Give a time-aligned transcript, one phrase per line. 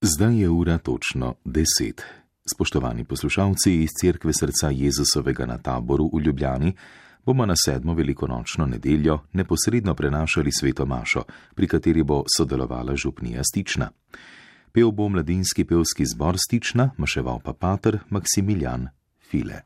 [0.00, 2.02] Zdaj je ura točno deset.
[2.54, 6.72] Spoštovani poslušalci iz Cerkve srca Jezusovega na taboru v Ljubljani
[7.26, 11.22] bomo na sedmo velikonočno nedeljo neposredno prenašali sveto mašo,
[11.54, 13.90] pri kateri bo sodelovala župnija Stična.
[14.72, 18.88] Pev bo mladinski pevski zbor Stična, maševal pa pater Maksimilijan
[19.30, 19.60] File.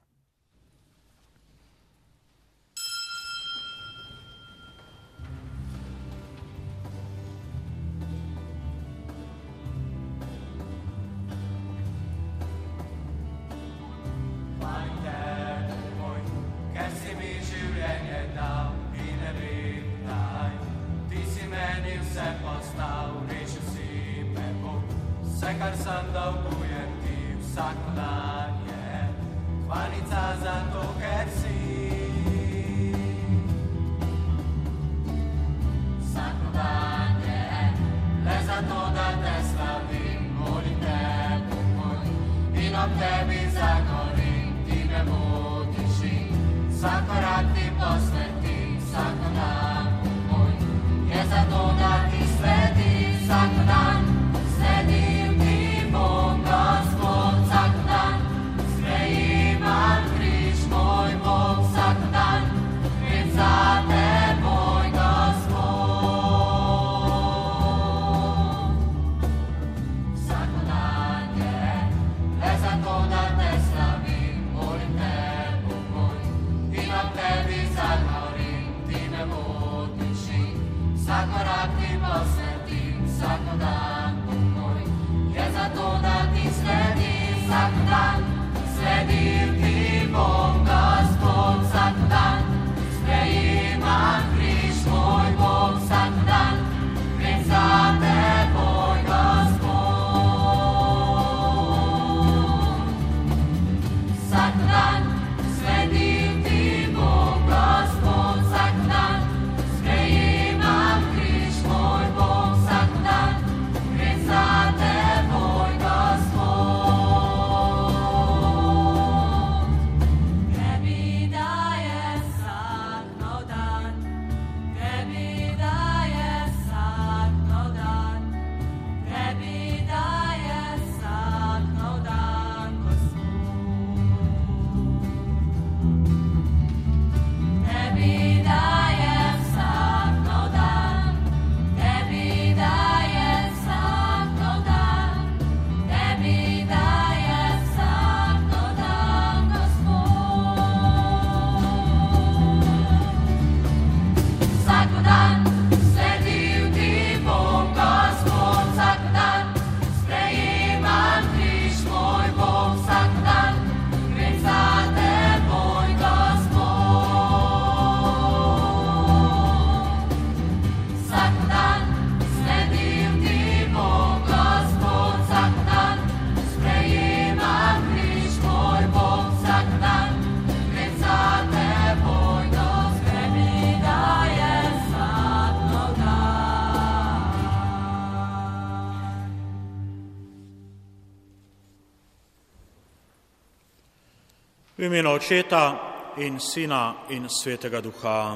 [194.82, 198.34] V imenu Očeta in Sina in Svetega Duha.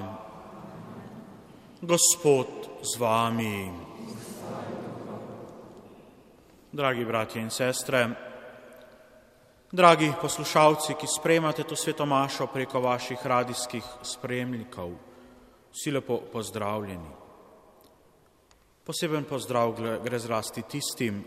[1.80, 2.46] Gospod
[2.82, 3.72] z vami.
[6.70, 8.10] Dragi bratje in sestre,
[9.72, 14.92] dragi poslušalci, ki spremate to sveto mašo preko vaših radijskih spremnikov,
[15.74, 17.10] vsi lepo pozdravljeni.
[18.84, 19.74] Poseben pozdrav
[20.04, 21.24] gre zlasti tistim,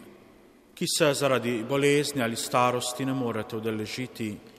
[0.73, 4.58] ki se zaradi bolezni ali starosti ne morete udeležiti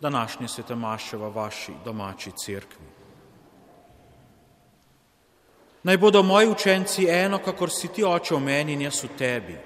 [0.00, 2.86] današnje svete maše v vaši domači cerkvi.
[5.82, 9.56] Naj bodo moji učenci eno, kakor si ti oče v meni in jaz v tebi.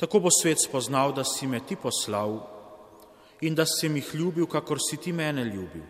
[0.00, 2.40] Tako bo svet spoznal, da si me ti poslal
[3.40, 5.84] in da si mi jih ljubil, kakor si ti mene ljubil.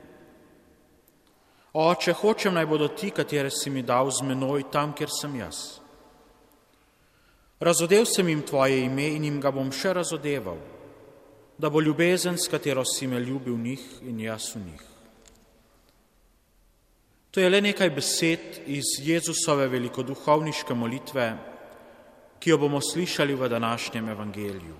[1.72, 5.80] Oče, hočem naj bodo ti, katere si mi dal z menoj tam, kjer sem jaz.
[7.60, 10.58] Razodev sem jim tvoje ime in jim ga bom še razodeval,
[11.62, 14.82] da bo ljubezen, s katero si me ljubil v njih in jaz v njih.
[17.30, 21.28] To je le nekaj besed iz Jezusove velikoduhovniške molitve,
[22.40, 24.74] ki jo bomo slišali v današnjem evangeliju.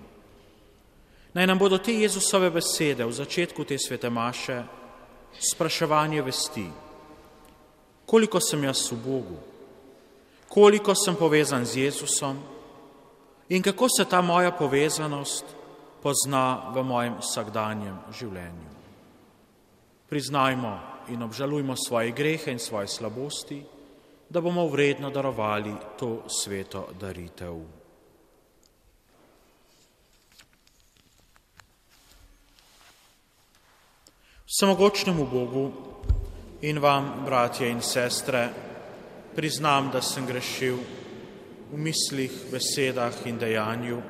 [1.33, 4.59] Naj nam bodo te Jezusove besede v začetku te svete maše
[5.39, 6.67] spraševanje vesti,
[8.05, 9.39] koliko sem jaz v Bogu,
[10.51, 12.43] koliko sem povezan z Jezusom
[13.49, 15.62] in kako se ta moja povezanost
[16.03, 18.71] pozna v mojem vsakdanjem življenju.
[20.11, 20.73] Priznajmo
[21.15, 23.63] in obžalujmo svoje grehe in svoje slabosti,
[24.29, 27.61] da bomo vredno darovali to sveto daritev.
[34.53, 35.65] Samogočnemu Bogu
[36.61, 38.49] in vam, bratje in sestre,
[39.35, 40.77] priznam, da sem grešil
[41.71, 44.01] v mislih, besedah in dejanju,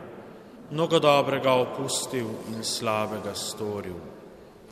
[0.74, 4.00] mnogo dobrega opustil in slabega storil.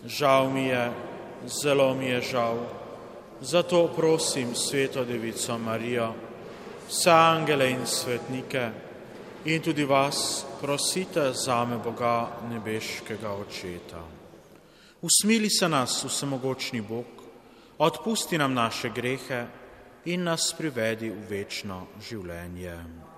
[0.06, 0.92] Žal mi je,
[1.46, 2.58] zelo mi je žal,
[3.42, 6.14] zato prosim Sveto Devico Marijo,
[6.90, 8.72] vse angele in svetnike
[9.46, 14.02] in tudi vas prosite za me Boga nebeškega očeta.
[15.02, 17.06] Usmili se nas, vsemogočni Bog,
[17.78, 19.46] odpusti nam naše grehe
[20.06, 23.11] in nas privedi v večno življenje.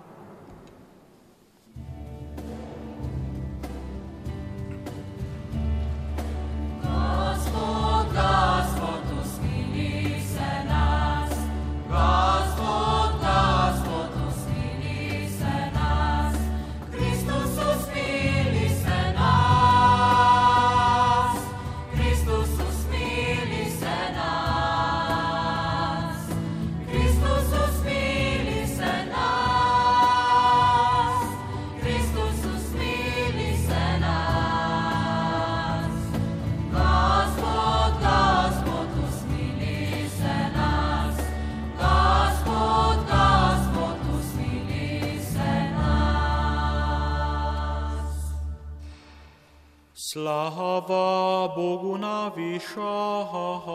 [50.14, 53.66] Slava Bogu na višavah.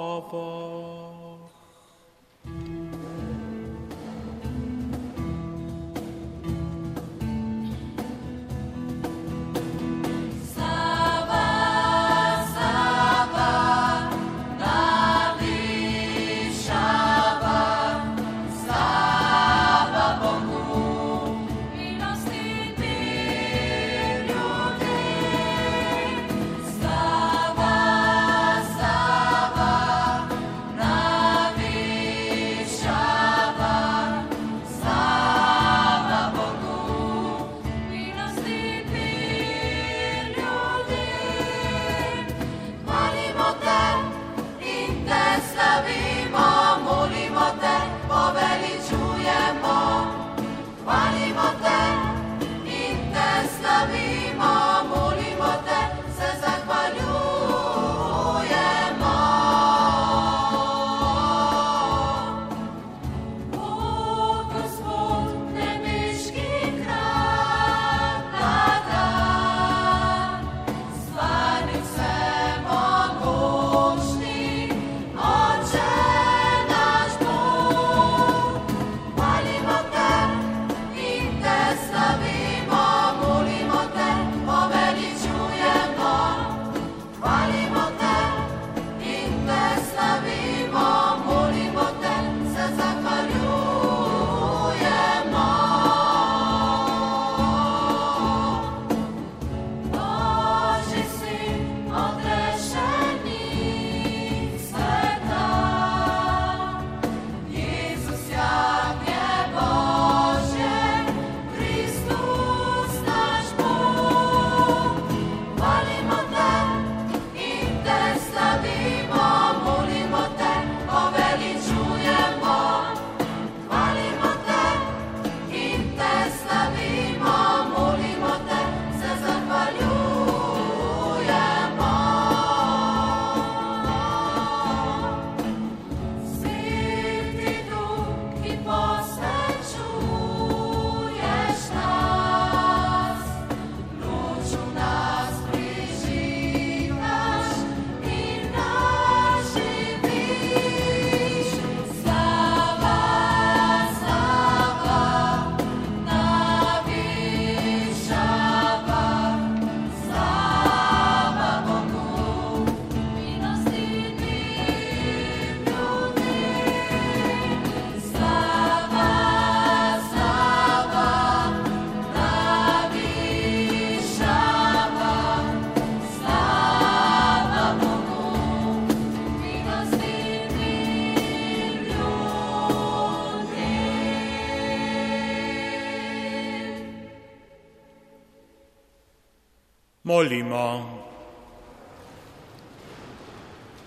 [190.19, 190.99] Molimo.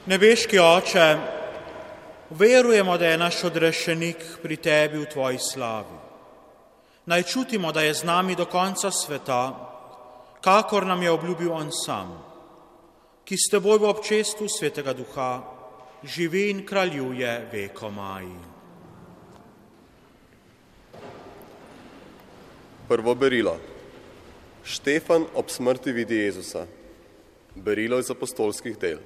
[0.06, 1.16] Nebeški oče,
[2.30, 5.98] verujemo, da je naš odrešenik pri tebi v tvoji slavi.
[7.06, 9.42] Naj čutimo, da je z nami do konca sveta,
[10.40, 12.14] kakor nam je obljubil on sam,
[13.28, 15.42] ki s teboj v občestvu svetega duha
[16.02, 18.24] živi in kraljuje vekomaj.
[22.88, 23.71] Prvo berilo.
[24.64, 26.66] Štefan ob smrti vidi Jezusa.
[27.54, 28.98] Berilo iz apostolskih del.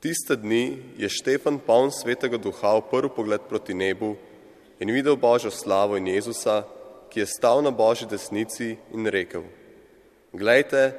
[0.00, 4.16] Tiste dni je Štefan poln svetega duha oprl pogled proti nebu
[4.80, 6.64] in videl Božjo slavo in Jezusa,
[7.10, 9.44] ki je stal na Božji desnici in rekel:
[10.32, 10.94] Glejte,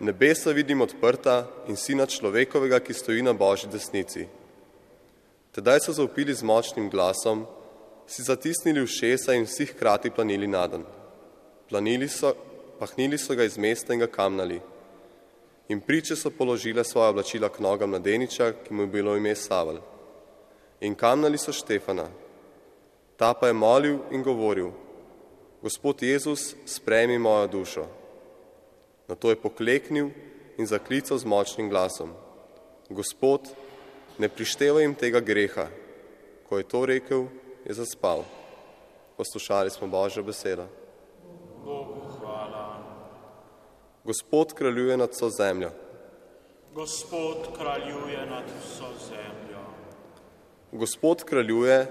[0.00, 4.26] nebesa vidim odprta in sina človekovega, ki stoji na Božji desnici.
[5.52, 7.46] Tedaj so zaupili z močnim glasom,
[8.06, 10.84] si zatisnili ušesa in vsi hkrati planili nadan.
[11.72, 12.34] Planili so,
[12.76, 14.58] pahnili so ga iz mesta in ga kamnali.
[15.72, 19.78] In priče so položile svoje oblačila k nogam mladeniča, ki mu je bilo ime Savel.
[20.80, 22.10] In kamnali so Štefana.
[23.16, 24.68] Ta pa je molil in govoril,
[25.62, 27.86] Gospod Jezus, sprejmi mojo dušo.
[29.08, 30.10] Na to je pokleknil
[30.58, 32.12] in zaklical z močnim glasom.
[32.88, 33.48] Gospod,
[34.18, 35.70] ne prištevaj jim tega greha.
[36.48, 37.26] Ko je to rekel,
[37.64, 38.24] je zaspal.
[39.16, 40.68] Poslušali smo Božjo besedo.
[41.64, 42.76] Bogu hvala.
[44.04, 45.70] Gospod kraljuje nad vso zemljo.
[46.74, 49.58] Gospod kraljuje nad vso zemljo.
[50.72, 51.86] Gospod kraljuje,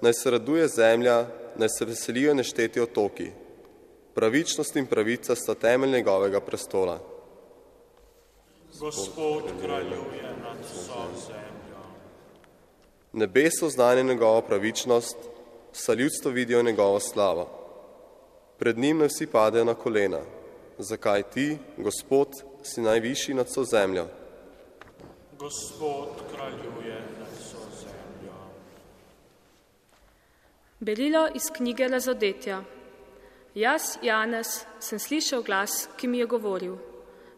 [0.00, 1.26] naj se raduje zemlja,
[1.56, 3.30] naj se veselijo nešteti otoki.
[4.14, 6.98] Pravičnost in pravica sta temelj njegovega prestola.
[8.80, 11.82] Gospod kraljuje nad vso zemljo.
[13.12, 15.16] Nebeso znanje njegovo pravičnost,
[15.72, 17.57] sa ljudstvo vidijo njegovo slavo.
[18.58, 20.18] Pred njim naj vsi padejo na kolena.
[20.78, 22.28] Zakaj ti, Gospod,
[22.62, 24.06] si najvišji nad vso zemljo?
[25.38, 28.34] Gospod kraljuje nad vso zemljo.
[30.80, 32.62] Berilo iz knjige Razodetja.
[33.54, 36.76] Jaz, Janez, sem slišal glas, ki mi je govoril: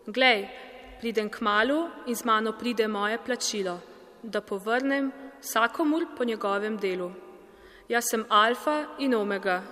[0.06, 0.48] Glej,
[1.00, 3.78] pridem k malu in z mano pride moje plačilo,
[4.22, 7.12] da povrnem vsakomur po njegovem delu.
[7.88, 9.62] Jaz sem alfa in omega,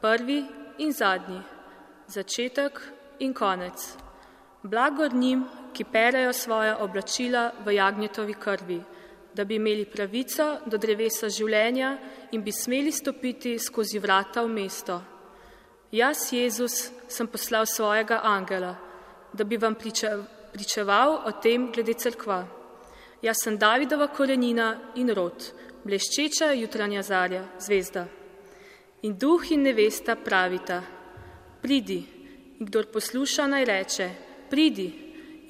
[0.00, 1.40] prvi in zadnji,
[2.06, 2.80] začetek
[3.18, 3.96] in konec.
[4.62, 8.82] Blagor njim, ki perejo svoja oblačila v jagnjetovi krvi,
[9.34, 11.96] da bi imeli pravico do drevesa življenja
[12.32, 15.00] in bi smeli stopiti skozi vrata v mesto.
[15.92, 18.76] Jaz, Jezus, sem poslal svojega angela,
[19.32, 20.16] da bi vam priča,
[20.52, 22.44] pričeval o tem glede crkva.
[23.22, 25.52] Jaz sem Davidova korenina in rod,
[25.84, 28.06] bleščeča jutranja zarja, zvezda.
[29.02, 30.82] In duh in nevesta pravita,
[31.60, 31.98] pridi,
[32.58, 34.06] in kdor posluša, naj reče,
[34.50, 34.86] pridi,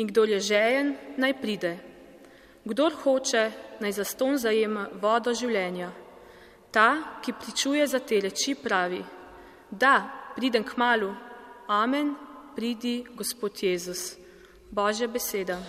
[0.01, 1.73] in kdor je žejen, naj pride.
[2.65, 5.91] Kdor hoče, naj zaston zajema vodo življenja.
[6.73, 9.03] Ta, ki pričuje za te reči, pravi,
[9.69, 9.95] da,
[10.37, 11.13] pridem k malu,
[11.69, 12.15] amen,
[12.57, 14.15] pridi, Gospod Jezus.
[14.73, 15.61] Božja beseda.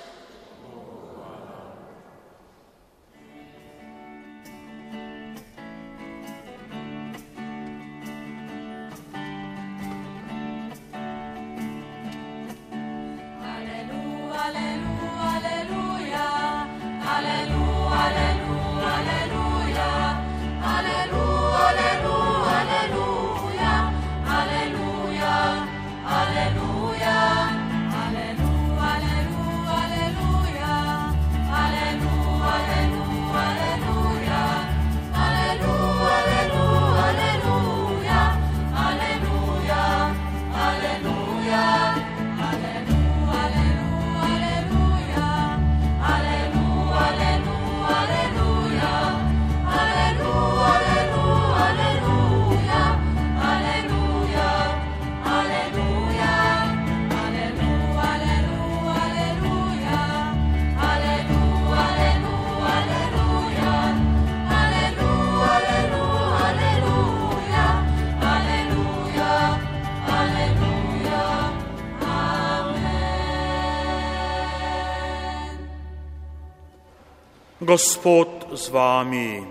[77.73, 79.41] Gospod z vami.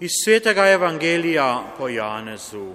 [0.00, 2.72] Iz svetega evangelija po Janezu.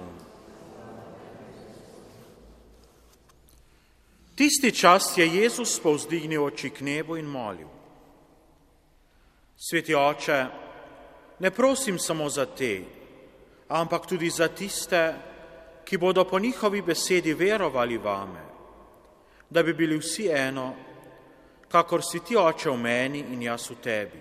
[4.34, 7.66] Tisti čas je Jezus povzdignil oči k nebu in molil.
[9.58, 10.46] Sveti oče,
[11.38, 12.84] ne prosim samo za te,
[13.68, 15.14] ampak tudi za tiste,
[15.84, 18.46] ki bodo po njihovi besedi verovali vame,
[19.50, 20.93] da bi bili vsi eno,
[21.74, 24.20] kakor si ti oče v meni in jaz v tebi,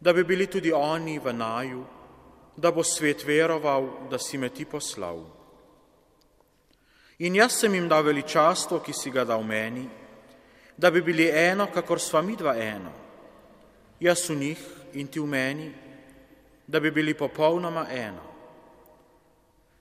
[0.00, 1.84] da bi bili tudi oni v naju,
[2.56, 5.22] da bo svet veroval, da si me ti poslal.
[7.22, 9.86] In jaz sem jim dal veličastvo, ki si ga dal meni,
[10.76, 12.90] da bi bili eno, kakor sva mi dva eno,
[14.02, 14.66] jaz v njih
[14.98, 15.70] in ti v meni,
[16.66, 18.26] da bi bili popolnoma eno.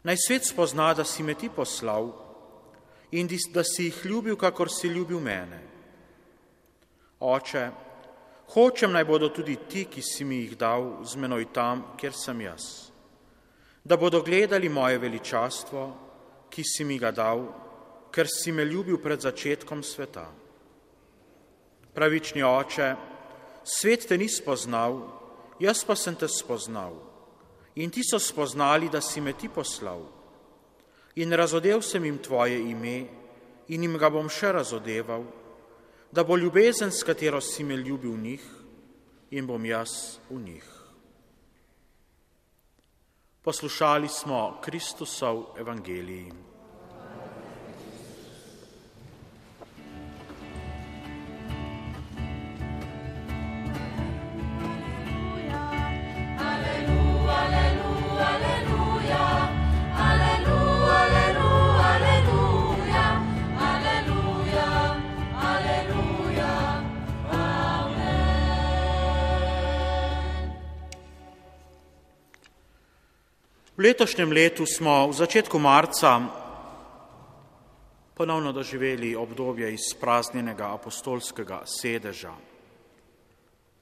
[0.04, 2.12] Naj svet spozna, da si me ti poslal
[3.12, 5.73] in da si jih ljubil, kakor si ljubil mene.
[7.24, 7.70] Oče,
[8.52, 12.42] hočem naj bodo tudi ti, ki si mi jih dal, z menoj tam, kjer sem
[12.44, 12.92] jaz,
[13.84, 15.84] da bodo gledali moje veličastvo,
[16.52, 17.46] ki si mi ga dal,
[18.12, 20.28] ker si me ljubil pred začetkom sveta.
[21.96, 22.90] Pravični oče,
[23.64, 25.00] svet te ni spoznal,
[25.64, 27.00] jaz pa sem te spoznal.
[27.80, 30.04] In ti so spoznali, da si me ti poslal.
[31.16, 32.98] In razodev sem jim tvoje ime
[33.72, 35.24] in jim ga bom še razodeval,
[36.14, 38.44] da bo ljubezen, s katero si me ljubil v njih,
[39.32, 40.66] in bom jaz v njih.
[43.42, 46.53] Poslušali smo Kristusov evangeliji.
[73.84, 76.16] V letošnjem letu smo v začetku marca
[78.16, 82.32] ponovno doživeli obdobje izpraznjenega apostolskega sedeža.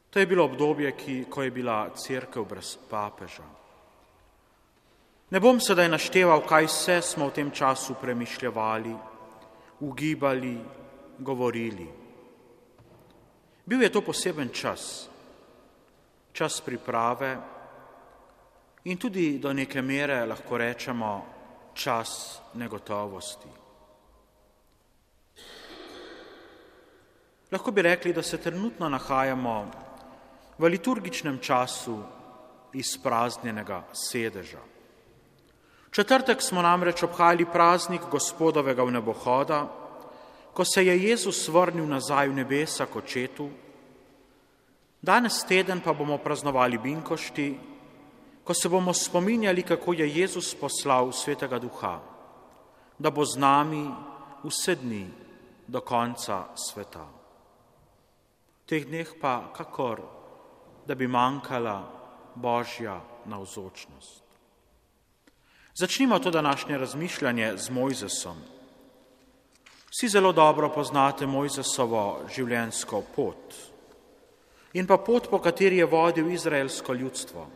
[0.09, 3.45] To je bilo obdobje, ki, ko je bila crkev brez papeža.
[5.29, 8.97] Ne bom sedaj našteval, kaj vse smo v tem času premišljevali,
[9.85, 10.57] ugibali,
[11.21, 11.85] govorili.
[13.69, 15.05] Bil je to poseben čas,
[16.33, 17.60] čas priprave,
[18.83, 21.25] in tudi do neke mere lahko rečemo
[21.73, 23.47] čas negotovosti.
[27.51, 29.71] Lahko bi rekli, da se trenutno nahajamo
[30.57, 31.99] v liturgičnem času
[32.73, 34.59] izpraznjenega sedeža.
[35.91, 39.67] V četrtek smo namreč obhajali praznik gospodovega vnebohoda,
[40.53, 43.49] ko se je Jezus vrnil nazaj v nebesa k očetu.
[45.01, 47.70] Danes teden pa bomo praznovali binkošti,
[48.43, 51.99] ko se bomo spominjali, kako je Jezus poslal svetega duha,
[52.99, 53.85] da bo z nami
[54.43, 55.07] vse dni
[55.67, 57.05] do konca sveta.
[58.61, 60.01] V teh dneh pa kakor,
[60.87, 61.83] da bi manjkala
[62.35, 64.23] božja navzočnost.
[65.75, 68.37] Začnimo to današnje razmišljanje z Mojzesom.
[69.89, 73.55] Vsi zelo dobro poznate Mojzesovo življenjsko pot
[74.73, 77.47] in pa pot, po kateri je vodil izraelsko ljudstvo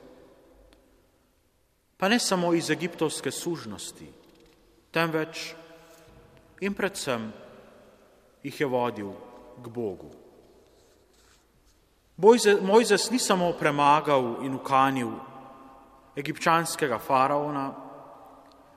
[2.06, 4.06] pa ne samo iz egiptovske sužnosti,
[4.94, 5.56] temveč
[6.62, 7.32] in predvsem
[8.44, 9.10] jih je vodil
[9.58, 10.12] k Bogu.
[12.62, 15.18] Mojzes ni samo premagal in ukanil
[16.13, 17.74] egipčanskega faraona,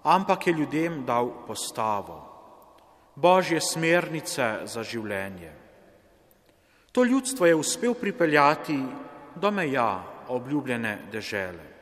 [0.09, 2.19] ampak je ljudem dal postavo,
[3.15, 5.53] božje smernice za življenje.
[6.93, 8.85] To ljudstvo je uspel pripeljati
[9.37, 11.78] do meja obljubljene dežele.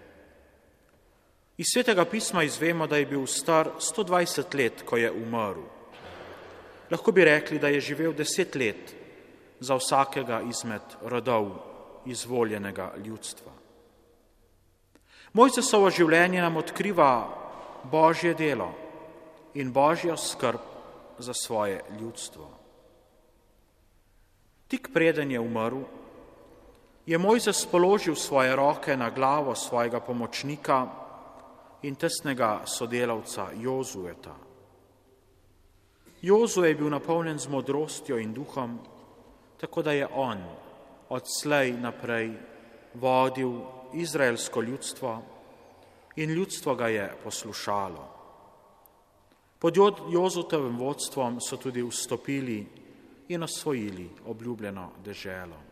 [1.57, 5.63] Iz svetega pisma izvemo, da je bil star 120 let, ko je umrl.
[6.91, 8.95] Lahko bi rekli, da je živel deset let
[9.61, 11.49] za vsakega izmed rodov
[12.07, 13.53] izvoljenega ljudstva.
[15.33, 17.11] Mojzesovo življenje nam odkriva
[17.91, 18.71] božje delo
[19.55, 20.61] in božjo skrb
[21.19, 22.51] za svoje ljudstvo.
[24.69, 25.83] Tik preden je umrl,
[27.07, 31.06] je Mojzes položil svoje roke na glavo svojega pomočnika
[31.83, 34.35] in tesnega sodelavca Jozueta.
[36.23, 38.79] Jozue je bil napolnjen z modrostjo in duhom,
[39.61, 40.41] tako da je on
[41.09, 42.33] odslej naprej
[42.95, 43.61] vodil
[43.95, 45.23] izraelsko ljudstvo
[46.17, 48.09] in ljudstvo ga je poslušalo.
[49.59, 49.77] Pod
[50.13, 52.67] Jozutovim vodstvom so tudi vstopili
[53.29, 55.66] in osvojili obljubljeno deželo.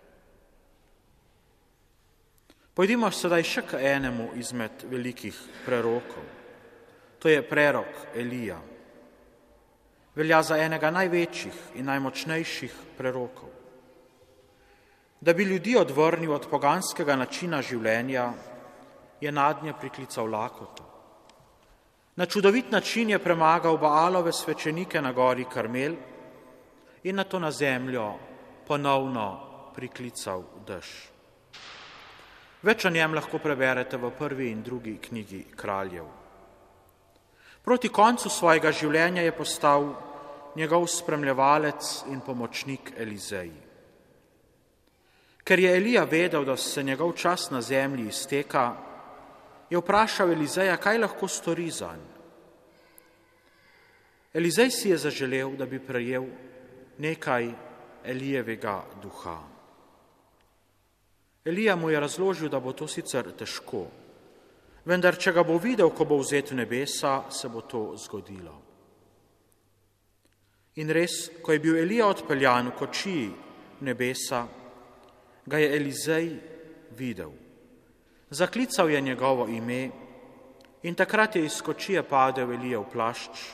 [2.74, 6.24] Pojdimo sedaj še k enemu izmed velikih prerokov.
[7.22, 8.56] To je prerok Elija.
[10.14, 13.52] Velja za enega največjih in najmočnejših prerokov.
[15.20, 18.26] Da bi ljudi odvrnil od poganskega načina življenja,
[19.22, 20.90] je nad nje priklical lakoto.
[22.16, 25.94] Na čudovit način je premagal Baalove svečenike na gori Karmel
[27.04, 28.12] in na to na zemljo
[28.66, 29.26] ponovno
[29.74, 31.13] priklical dež.
[32.64, 36.06] Več o njem lahko preberete v prvi in drugi knjigi kraljev.
[37.64, 39.90] Proti koncu svojega življenja je postal
[40.56, 43.52] njegov spremljevalec in pomočnik Elizej.
[45.44, 48.64] Ker je Elija vedel, da se njegov čas na zemlji izteka,
[49.70, 52.14] je vprašal Elizeja, kaj lahko stori za njega.
[54.34, 56.24] Elizej si je zaželel, da bi prejel
[56.98, 57.52] nekaj
[58.04, 59.53] Elijevega duha.
[61.44, 63.84] Elija mu je razložil, da bo to sicer težko,
[64.88, 68.54] vendar če ga bo videl, ko bo vzet v nebesa, se bo to zgodilo.
[70.80, 73.26] In res, ko je bil Elija odpeljan v kočiji
[73.84, 74.46] nebesa,
[75.44, 76.30] ga je Elizej
[76.96, 77.30] videl.
[78.30, 79.90] Zaklical je njegovo ime
[80.82, 83.44] in takrat je iz kočije padel Elija v plašč.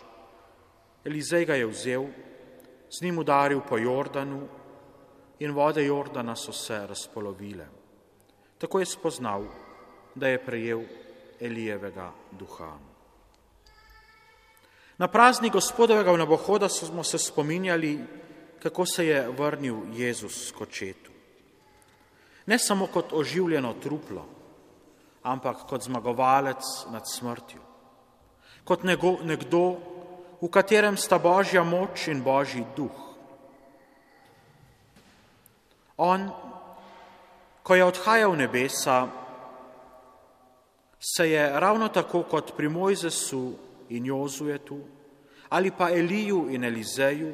[1.05, 2.07] Elizej ga je vzel,
[2.91, 4.47] z njim udaril po Jordanu
[5.41, 7.80] in vode Jordana so se razpolovile.
[8.61, 9.45] Tako je spoznal,
[10.15, 10.83] da je prejel
[11.41, 12.77] Elijevega duha.
[15.01, 17.99] Na praznik gospodovega nabohoda smo se spominjali,
[18.63, 21.11] kako se je vrnil Jezus s kočetu.
[22.47, 24.27] Ne samo kot oživljeno truplo,
[25.23, 27.61] ampak kot zmagovalec nad smrtjo.
[28.65, 28.85] Kot
[29.25, 29.77] nekdo,
[30.41, 32.97] v katerem sta božja moč in božji duh.
[35.97, 36.29] On,
[37.71, 39.07] ko je odhajal v nebesa,
[40.99, 43.55] se je ravno tako kot pri Mojzesu
[43.95, 44.81] in Jozuetu
[45.55, 47.31] ali pa Eliju in Elizeju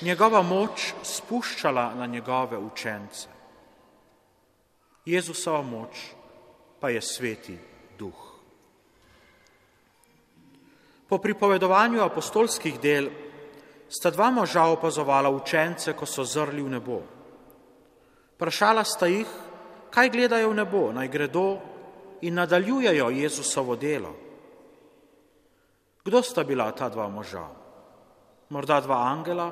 [0.00, 3.28] njegova moč spuščala na njegove učence.
[5.04, 6.00] Jezusova moč
[6.80, 7.58] pa je sveti
[7.98, 8.20] duh.
[11.08, 13.10] Po pripovedovanju apostolskih del
[13.88, 17.02] sta dva moža opazovala učence, ko so zrli v nebo.
[18.42, 19.28] Vprašala sta jih,
[19.94, 21.62] kaj gledajo v nebo, naj gredo
[22.26, 24.10] in nadaljujejo Jezusovo delo.
[26.02, 27.46] Kdo sta bila ta dva moža?
[28.50, 29.46] Morda dva angela?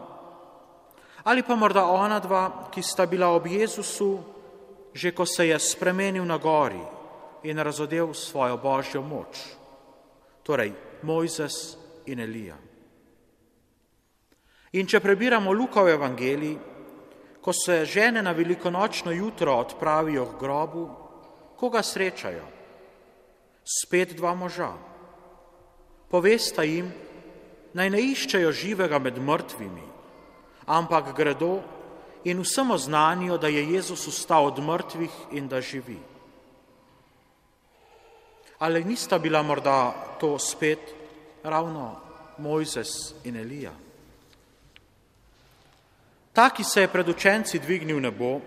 [1.22, 4.18] Ali pa morda ona dva, ki sta bila ob Jezusu,
[4.90, 6.83] že ko se je spremenil na gori
[7.46, 9.55] in razodel svojo božjo moč,
[10.42, 10.74] torej
[11.07, 11.79] Mojzes
[12.11, 12.59] in Elija.
[14.74, 16.59] In če prebiramo Lukov evangelij,
[17.40, 20.88] ko se žene na velikonočno jutro odpravijo k grobu,
[21.57, 22.44] koga srečajo?
[23.64, 24.72] Spet dva moža.
[26.11, 26.92] Povesta jim,
[27.72, 29.87] naj ne iščejo živega med mrtvimi,
[30.66, 31.61] ampak gredo
[32.24, 35.98] in vsem oznanijo, da je Jezus ustal od mrtvih in da živi.
[38.59, 40.81] Ali nista bila morda to spet
[41.42, 41.96] ravno
[42.38, 43.72] Mojzes in Elija?
[46.40, 48.40] Ta, ki se je pred učenci dvignil v nebo,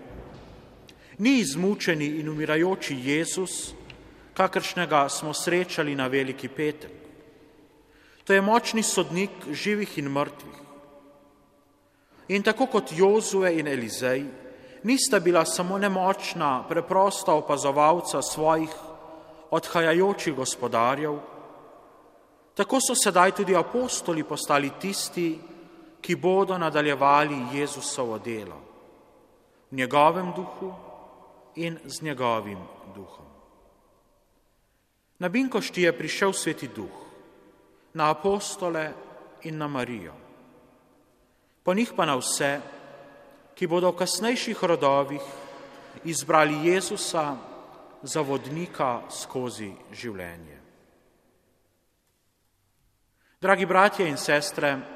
[1.22, 3.70] ni izmučeni in umirajoči Jezus,
[4.34, 6.90] kakršnega smo srečali na veliki petek.
[8.26, 10.58] To je močni sodnik živih in mrtvih.
[12.34, 14.26] In tako kot Jozue in Elizej,
[14.82, 18.74] nista bila samo nemočna, preprosta opazovalca svojih
[19.54, 21.14] odhajajočih gospodarjev,
[22.58, 25.53] tako so sedaj tudi apostoli postali tisti,
[26.04, 28.60] ki bodo nadaljevali Jezusovo delo
[29.70, 30.72] v njegovem duhu
[31.54, 32.58] in z njegovim
[32.94, 33.26] duhom.
[35.18, 36.92] Na Binkošti je prišel sveti duh,
[37.94, 38.92] na apostole
[39.42, 40.12] in na Marijo,
[41.62, 42.60] po njih pa na vse,
[43.54, 45.22] ki bodo v kasnejših rodovih
[46.04, 47.36] izbrali Jezusa
[48.02, 50.60] za vodnika skozi življenje.
[53.40, 54.93] Dragi bratje in sestre,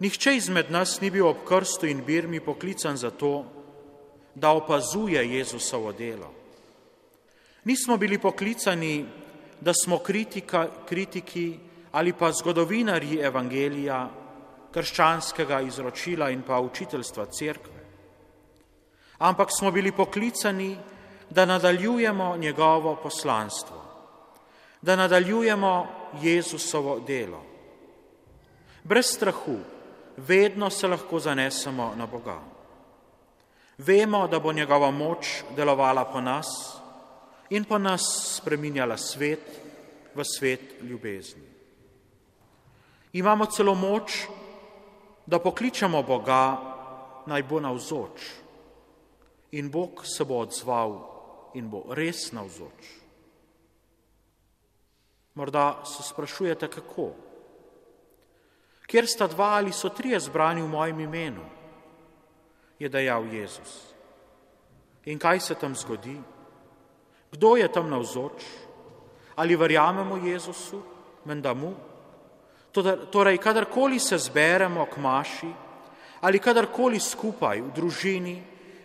[0.00, 3.44] nihče izmed nas ni bil ob krstu in birmi poklican za to,
[4.34, 6.30] da opazuje Jezusovo delo.
[7.64, 9.06] Nismo bili poklicani,
[9.60, 11.58] da smo kritika, kritiki
[11.92, 14.08] ali pa zgodovinarji evangelija,
[14.72, 17.80] krščanskega izročila in pa učiteljstva cerkve.
[19.18, 20.76] Ampak smo bili poklicani,
[21.30, 23.76] da nadaljujemo njegovo poslanstvo,
[24.82, 25.86] da nadaljujemo
[26.22, 27.42] Jezusovo delo.
[28.84, 29.56] Brez strahu,
[30.26, 32.40] vedno se lahko zanesemo na Boga.
[33.78, 36.76] Vemo, da bo njegova moč delovala po nas
[37.50, 39.40] in po nas spreminjala svet
[40.14, 41.48] v svet ljubezni.
[43.12, 44.26] Imamo celo moč,
[45.26, 46.58] da pokličemo Boga,
[47.26, 48.20] naj bo navzoč
[49.52, 50.98] in Bog se bo odzval
[51.54, 53.00] in bo res navzoč.
[55.34, 57.10] Morda se sprašujete, kako.
[58.90, 61.44] Kjer sta dva ali so trije zbrani v mojem imenu,
[62.78, 63.94] je dejal Jezus.
[65.06, 66.18] In kaj se tam zgodi?
[67.30, 68.42] Kdo je tam navzoč?
[69.36, 70.82] Ali verjamemo Jezusu,
[71.24, 71.74] menda mu?
[73.10, 75.52] Torej, kadarkoli se zberemo k maši
[76.20, 78.36] ali kadarkoli skupaj v družini,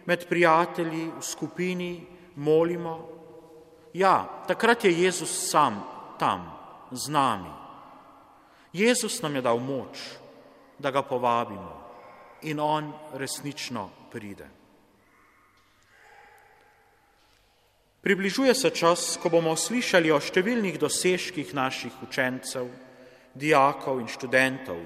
[0.06, 1.92] med prijatelji, v skupini
[2.36, 2.96] molimo,
[3.94, 5.82] ja, takrat je Jezus sam
[6.20, 6.46] tam,
[6.92, 7.65] z nami.
[8.76, 10.00] Jezus nam je dal moč,
[10.80, 11.82] da ga povabimo
[12.42, 14.48] in on resnično pride.
[18.02, 22.68] Približuje se čas, ko bomo slišali o številnih dosežkih naših učencev,
[23.34, 24.84] dijakov in študentov,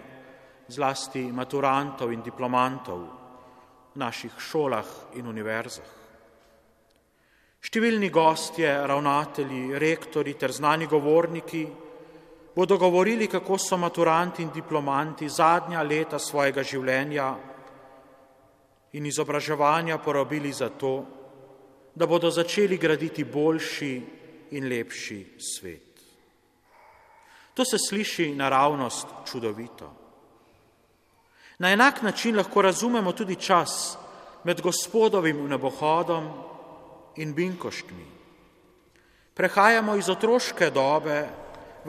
[0.69, 5.97] zlasti maturantov in diplomantov v naših šolah in univerzah.
[7.59, 11.88] Številni gostje, ravnatelji, rektori ter znani govorniki
[12.59, 17.29] bodo govorili, kako so maturanti in diplomanti zadnja leta svojega življenja
[18.99, 20.91] in izobraževanja porabili za to,
[21.95, 23.93] da bodo začeli graditi boljši
[24.59, 26.03] in lepši svet.
[27.53, 29.93] To se sliši naravnost čudovito.
[31.59, 33.97] Na enak način lahko razumemo tudi čas
[34.43, 36.31] med gospodovim nebohodom
[37.15, 38.07] in binkoškmi.
[39.33, 41.27] Prehajamo iz otroške dobe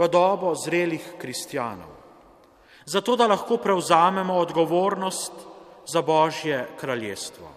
[0.01, 1.93] v dobo zrelih kristjanov,
[2.89, 5.33] zato da lahko prevzamemo odgovornost
[5.85, 7.49] za Božje kraljestvo.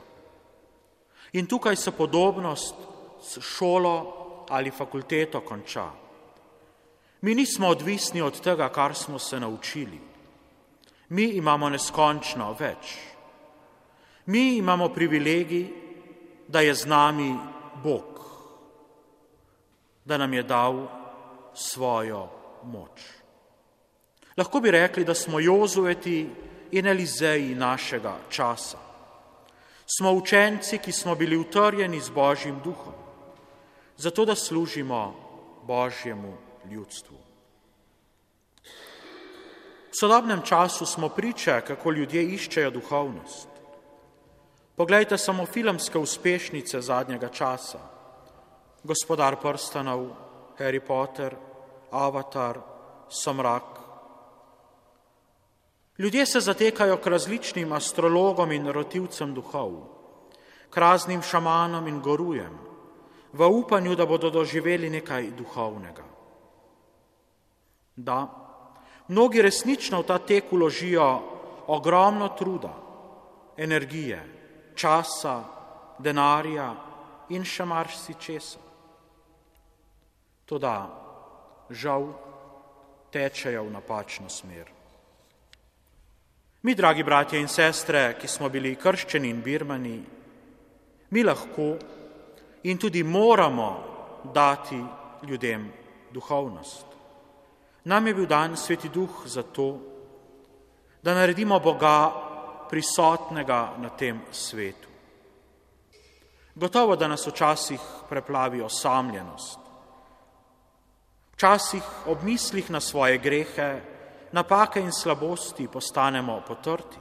[1.34, 2.76] In tukaj se podobnost
[3.22, 3.96] s šolo
[4.50, 5.88] ali fakulteto konča.
[7.22, 10.00] Mi nismo odvisni od tega, kar smo se naučili.
[11.10, 12.98] Mi imamo neskončno več.
[14.26, 15.68] Mi imamo privilegij,
[16.48, 17.36] da je z nami
[17.84, 18.20] Bog,
[20.06, 21.03] da nam je dal
[21.54, 22.30] svojo
[22.64, 23.02] moč.
[24.38, 26.30] Lahko bi rekli, da smo Jozueti
[26.72, 28.78] in Elizeji našega časa.
[29.98, 32.94] Smo učenci, ki smo bili utrjeni z Božjim duhom,
[33.98, 35.14] zato da služimo
[35.64, 36.34] Božjemu
[36.72, 37.18] ljudstvu.
[39.94, 43.48] V sodobnem času smo priče, kako ljudje iščejo duhovnost.
[44.76, 47.80] Poglejte samo filmske uspešnice zadnjega časa.
[48.84, 50.10] Gospodar prstanov,
[50.60, 51.36] Harry Potter,
[51.92, 52.60] Avatar,
[53.10, 53.64] Somrak.
[55.98, 59.72] Ljudje se zatekajo k različnim astrologom in rotivcem duhov,
[60.70, 62.58] k raznim šamanom in gorujem,
[63.34, 66.04] v upanju, da bodo doživeli nekaj duhovnega.
[67.96, 68.20] Da,
[69.08, 71.22] mnogi resnično v ta tek uložijo
[71.68, 72.74] ogromno truda,
[73.58, 74.20] energije,
[74.76, 75.44] časa,
[76.00, 76.74] denarja
[77.30, 78.73] in še marsi česa.
[80.46, 80.90] Toda
[81.70, 82.08] žal
[83.12, 84.72] tečejo v napačno smer.
[86.64, 89.98] Mi, dragi bratje in sestre, ki smo bili krščeni in birmani,
[91.10, 91.76] mi lahko
[92.64, 93.68] in tudi moramo
[94.34, 94.80] dati
[95.28, 95.68] ljudem
[96.12, 96.86] duhovnost.
[97.84, 99.80] Nam je bil dan sveti duh za to,
[101.04, 102.12] da naredimo Boga
[102.70, 104.88] prisotnega na tem svetu.
[106.56, 107.80] Gotovo, da nas včasih
[108.10, 109.63] preplavi osamljenost.
[111.34, 113.82] Včasih ob mislih na svoje grehe,
[114.32, 116.98] napake in slabosti postanemo potrti.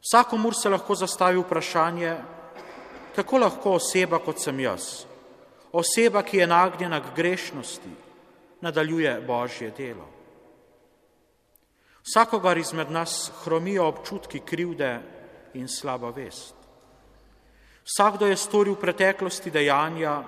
[0.00, 2.16] Vsakomur se lahko zastavi vprašanje,
[3.16, 5.04] kako lahko oseba, kot sem jaz,
[5.72, 7.92] oseba, ki je nagnjena k grešnosti,
[8.60, 10.08] nadaljuje Božje delo.
[12.00, 15.00] Vsakogar izmed nas hromijo občutki krivde
[15.54, 16.54] in slaba vest.
[17.84, 20.22] Vsakdo je storil v preteklosti dejanja,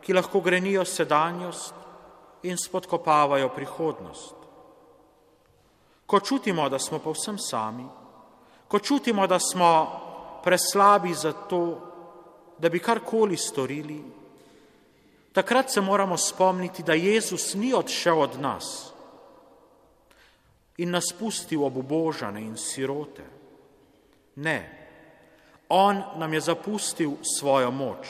[0.00, 1.79] ki lahko grenijo sedanjost
[2.42, 4.34] in spodkopavajo prihodnost.
[6.06, 7.84] Ko čutimo, da smo povsem sami,
[8.68, 10.00] ko čutimo, da smo
[10.44, 11.80] preslabi za to,
[12.58, 14.04] da bi karkoli storili,
[15.32, 18.92] takrat se moramo spomniti, da Jezus ni odšel od nas
[20.76, 23.24] in nas pustil obubožane in sirote.
[24.36, 24.80] Ne,
[25.70, 28.06] On nam je zapustil svojo moč,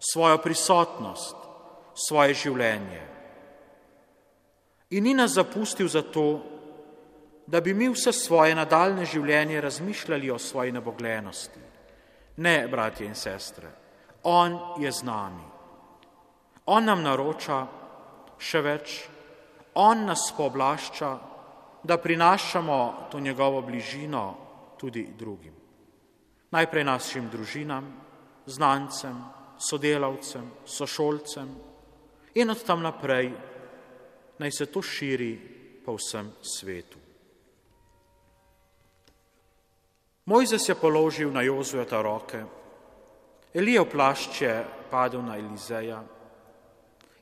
[0.00, 1.36] svojo prisotnost,
[1.94, 3.15] svoje življenje.
[4.90, 6.42] In ni nas zapustil zato,
[7.46, 11.60] da bi mi vse svoje nadaljne življenje razmišljali o svoji nebogljenosti.
[12.36, 13.70] Ne, bratje in sestre,
[14.22, 15.44] On je z nami.
[16.66, 17.66] On nam naroča
[18.38, 18.96] še več,
[19.74, 21.10] On nas pooblašča,
[21.82, 24.34] da prinašamo to njegovo bližino
[24.78, 25.54] tudi drugim.
[26.50, 27.86] Najprej našim družinam,
[28.46, 29.16] znancem,
[29.58, 31.48] sodelavcem, sošolcem
[32.34, 33.30] in od tam naprej
[34.38, 35.38] naj se to širi
[35.84, 36.98] po vsem svetu.
[40.26, 42.44] Mojzes je položil na Jozujeta roke,
[43.54, 46.02] Elijev plašč je padel na Elizeja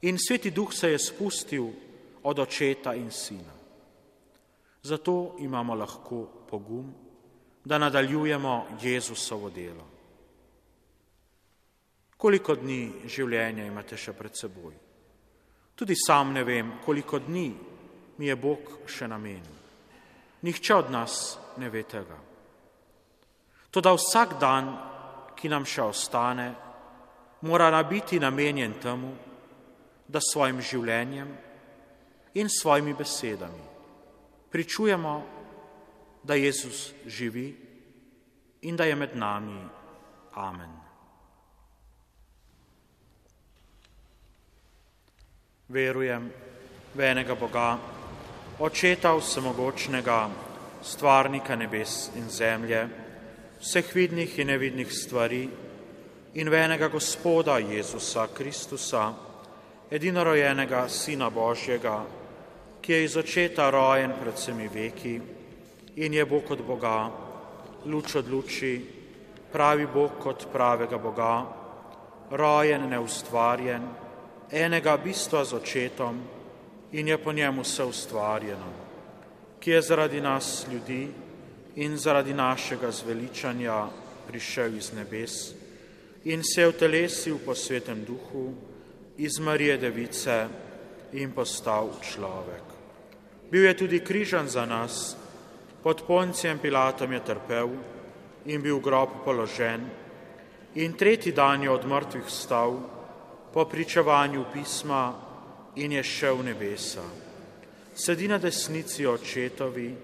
[0.03, 1.69] in sveti duh se je spustil
[2.23, 3.55] od očeta in sina.
[4.83, 6.95] Zato imamo lahko pogum,
[7.65, 9.87] da nadaljujemo Jezusovo delo.
[12.17, 14.75] Koliko dni življenja imate še pred seboj?
[15.75, 17.49] Tudi sam ne vem, koliko dni
[18.19, 19.59] mi je Bog še namenil.
[20.43, 22.19] Nihče od nas ne ve tega.
[23.71, 24.71] Toda vsak dan,
[25.35, 26.49] ki nam še ostane,
[27.43, 29.15] mora biti namenjen temu,
[30.07, 31.31] da svojim življenjem
[32.35, 33.75] in svojimi besedami
[34.55, 35.27] pričujemo,
[36.23, 37.57] da Jezus živi
[38.63, 39.59] in da je med nami.
[40.35, 40.84] Amen.
[45.65, 46.29] Verujem
[46.93, 47.79] v enega Boga,
[48.61, 50.29] Očeta vsemogočnega,
[50.85, 52.85] stvarnika nebes in zemlje
[53.65, 55.49] vseh vidnih in nevidnih stvari
[56.35, 59.15] in venega Gospoda Jezusa Kristusa,
[59.89, 62.05] edinorojenega Sina Božjega,
[62.85, 65.17] ki je iz očeta rojen pred vsemi veki
[65.97, 67.09] in je Bog od Boga,
[67.89, 68.85] luč od luči,
[69.53, 71.47] pravi Bog od pravega Boga,
[72.31, 74.04] rojen, neustvarjen,
[74.51, 76.23] enega bistva z očetom
[76.93, 78.73] in je po njemu vse ustvarjeno,
[79.61, 81.09] ki je zaradi nas ljudi,
[81.77, 83.87] in zaradi našega zveličanja
[84.27, 85.53] prišel iz nebes
[86.25, 88.55] in se je vtelesil po svetem duhu
[89.19, 90.47] iz Marije Device
[91.13, 92.63] in postal človek.
[93.51, 95.17] Bil je tudi križan za nas,
[95.83, 97.69] pod poncijem Pilatom je trpel
[98.47, 99.91] in bil grob položen
[100.75, 102.79] in tretji dan je od mrtvih vstal
[103.55, 105.15] po pričevanju pisma
[105.77, 107.03] in je šel v nebesa.
[107.95, 109.95] Sedi na desnici očetovi,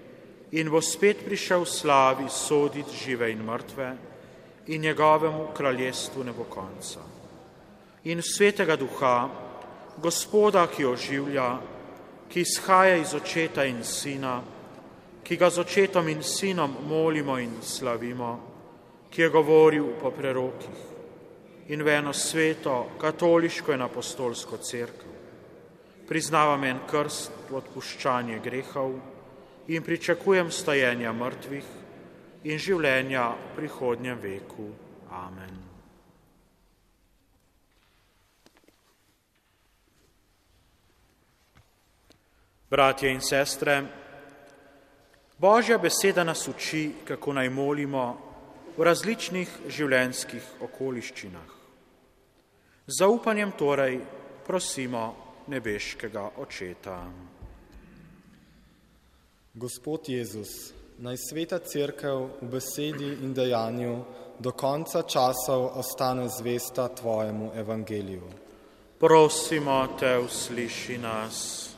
[0.51, 3.89] in bo spet prišel v slavi soditi žive in mrtve
[4.67, 7.03] in njegovemu kraljestvu ne bo konca.
[8.03, 9.29] In svetega duha,
[9.97, 11.57] gospoda, ki oživlja,
[12.29, 14.41] ki izhaja iz očeta in sina,
[15.23, 18.39] ki ga z očetom in sinom molimo in slavimo,
[19.11, 20.90] ki je govoril po prerokih
[21.71, 25.13] in v eno sveto, katoliško in apostolsko crkvo.
[26.07, 28.99] Priznavam en krst v odpuščanje grehov,
[29.67, 31.65] in pričakujem stajenja mrtvih
[32.43, 34.67] in življenja v prihodnjem veku.
[35.11, 35.59] Amen.
[42.71, 43.81] Bratje in sestre,
[45.37, 48.05] Božja beseda nas uči, kako naj molimo
[48.77, 51.60] v različnih življenjskih okoliščinah.
[52.99, 53.99] Zaupanjem torej
[54.47, 55.15] prosimo
[55.47, 57.07] nebeškega očeta.
[59.53, 63.95] Gospod Jezus, naj sveta crkev v besedi in dejanju
[64.39, 68.27] do konca časov ostane zvesta Tvojemu evangeliju.
[68.99, 71.69] Prosimo te, usliši nas.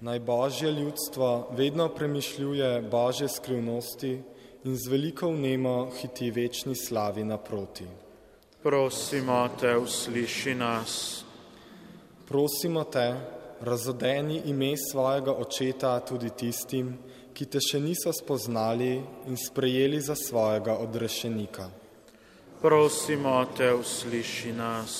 [0.00, 4.22] Naj Božje ljudstvo vedno premišljuje Božje skrivnosti
[4.64, 8.01] in z veliko vnemo hiti večni slavi naproti.
[8.62, 11.24] Prosimo te, usliši nas.
[12.28, 13.14] Prosimo te,
[13.60, 16.92] razodeni ime svojega očeta tudi tistim,
[17.34, 18.92] ki te še niso spoznali
[19.26, 21.66] in sprejeli za svojega odrešenika.
[22.62, 24.96] Prosimo te, usliši nas.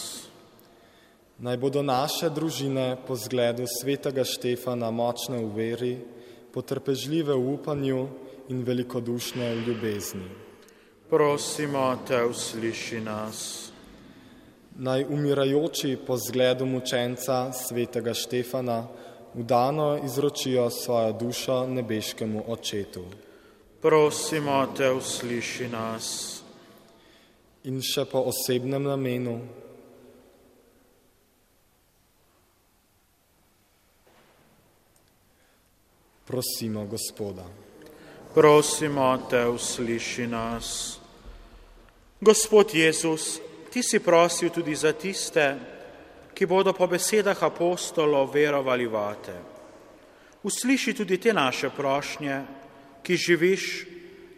[1.39, 5.97] Naj bodo naše družine po zgledu svetega Štefana močne v veri,
[6.51, 8.09] potrpežljive v upanju
[8.51, 10.52] in velikodušne v ljubezni.
[11.13, 13.69] Prosimo te, usliši nas.
[14.79, 18.87] Naj umirajoči po zgledu mučenca svetega Štefana
[19.35, 23.05] vdano izročijo svojo dušo nebeškemu očetu.
[23.83, 26.41] Prosimo te, usliši nas.
[27.65, 29.37] In še po osebnem namenu.
[36.25, 37.45] Prosimo Gospoda.
[38.35, 41.02] Prosimo te, usliši nas.
[42.23, 45.59] Gospod Jezus, ti si prosil tudi za tiste,
[46.31, 49.35] ki bodo po besedah apostolov verovali vate.
[50.47, 52.37] Usliši tudi te naše prošnje,
[53.03, 53.65] ki živiš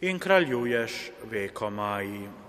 [0.01, 0.93] in kraljuješ
[1.29, 2.44] vekomaj.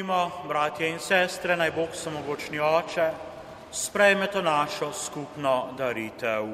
[0.00, 3.10] Molimo, bratje in sestre, naj Bog samogočni oče
[3.72, 6.46] sprejme to našo skupno daritev.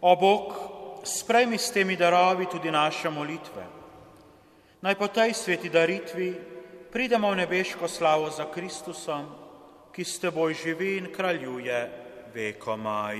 [0.00, 0.56] O Bog,
[1.04, 3.66] sprejmi s temi darovi tudi naše molitve.
[4.80, 6.32] Naj po tej sveti daritvi
[6.92, 9.43] pridemo v nebeško slavo za Kristusom
[9.94, 11.78] ki s teboj živi in kraljuje
[12.34, 13.18] vekomaj.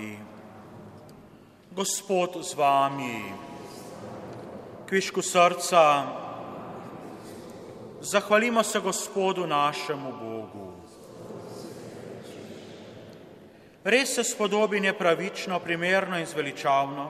[1.70, 3.31] Gospod z vami,
[4.89, 5.83] kvišku srca,
[8.01, 10.72] zahvalimo se Gospodu našemu Bogu.
[13.85, 17.07] Res se spodobi nepravično, primerno in zveličavno,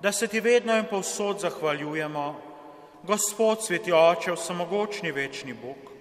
[0.00, 2.40] da se ti vedno in povsod zahvaljujemo,
[3.02, 5.93] Gospod sveti oče, vsemogočni večni Bog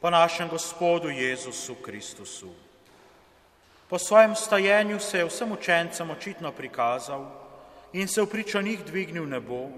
[0.00, 2.48] po našem Gospodu Jezusu Kristusu.
[3.88, 7.26] Po svojem stajenju se je vsem učencem očitno prikazal
[7.92, 9.68] in se v pričo njih dvignil nebo,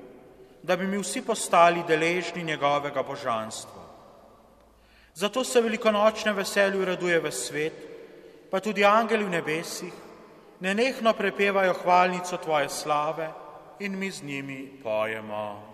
[0.62, 3.82] da bi mi vsi postali deležni njegovega božanstva.
[5.14, 7.72] Zato se velikonočne veselju raduje ves svet,
[8.50, 9.92] pa tudi angeli v nebesih,
[10.60, 13.30] nenehno prepevajo hvalnico Tvoje slave
[13.80, 15.71] in mi z njimi pojemo.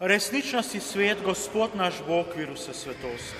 [0.00, 3.36] Resnično si svet, Gospod naš Bog, virusa svetosti.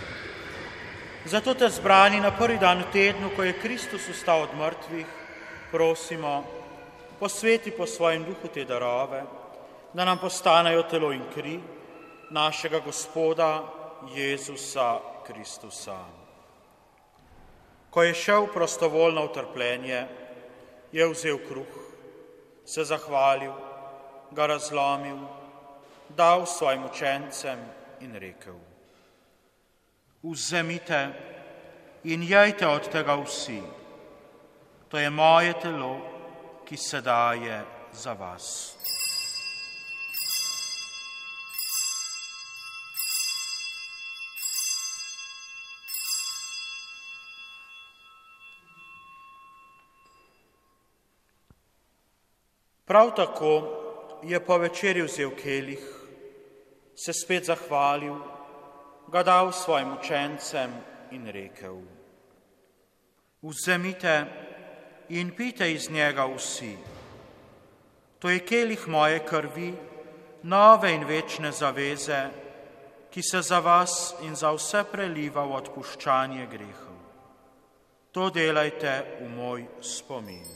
[1.24, 5.06] Zato te zbrani na prvi dan v tednu, ko je Kristus ustal od mrtvih,
[5.72, 6.44] prosimo,
[7.20, 9.22] posveti po svojem duhu te darove,
[9.94, 11.56] da nam postanejo telo in kri
[12.30, 13.64] našega Gospoda
[14.14, 15.96] Jezusa Kristusa.
[17.90, 20.06] Ko je šel prostovoljno v trpljenje,
[20.92, 21.72] je vzel kruh,
[22.64, 23.52] se zahvalil,
[24.30, 25.39] ga razlomil
[26.16, 27.58] dal svojim učencem
[28.00, 28.58] in rekel:
[30.22, 31.12] Vzemite
[32.04, 33.62] in jejte od tega vsi,
[34.88, 36.00] to je moje telo,
[36.64, 38.76] ki se daje za vas.
[52.90, 53.80] Prav tako
[54.22, 55.99] je po večerji vzel kelih,
[57.04, 58.16] se spet zahvalil,
[59.08, 60.70] ga dal svojim učencem
[61.10, 61.80] in rekel:
[63.42, 64.24] Vzemite
[65.08, 66.76] in pite iz njega vsi.
[68.18, 69.74] To je kelih moje krvi,
[70.42, 72.28] nove in večne zaveze,
[73.10, 77.00] ki se za vas in za vse preliva v odpuščanje grehov.
[78.12, 80.46] To delajte v moj spomin.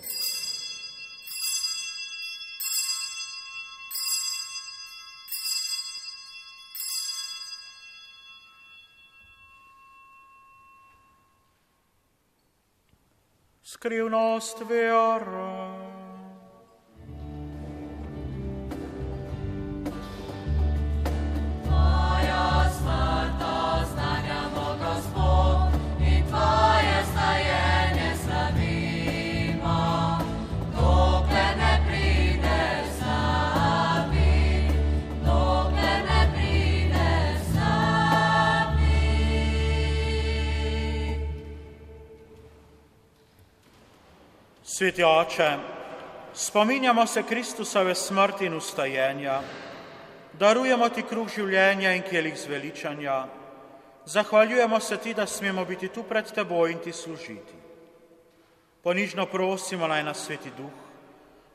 [13.75, 15.19] Skrivnost vere.
[15.19, 15.94] Tvoja
[44.85, 45.57] Sveti oče,
[46.35, 49.39] spominjamo se Kristusove smrti in ustajenja,
[50.37, 53.15] darujemo ti kruh življenja in kelih zveličanja,
[54.05, 57.57] zahvaljujemo se ti, da smemo biti tu pred teboj in ti služiti.
[58.83, 60.77] Ponižno prosimo naj nas sveti duh,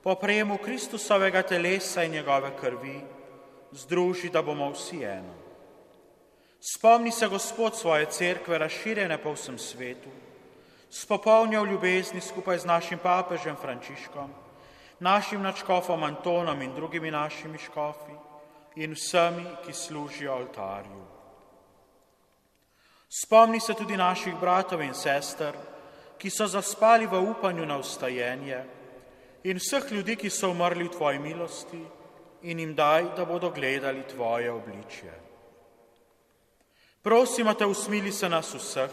[0.01, 2.95] po prejemu Kristusovega telesa in njegove krvi,
[3.71, 5.36] združi, da bomo vsi eno.
[6.59, 10.09] Spomni se Gospod svoje cerkve, razširjene po vsem svetu,
[10.90, 14.30] spopolnja v ljubezni skupaj z našim papežem Frančiškom,
[15.00, 18.18] našim načkofom Antonom in drugimi našimi škofi
[18.76, 21.06] in vsemi, ki služijo oltarju.
[23.10, 25.56] Spomni se tudi naših bratov in sester,
[26.18, 28.64] ki so zaspali v upanju na ustajenje
[29.44, 31.80] in vseh ljudi, ki so umrli v tvoji milosti
[32.42, 35.14] in jim daj, da bodo gledali tvoje obličje.
[37.02, 38.92] Prosimo te, usmili se nas vseh,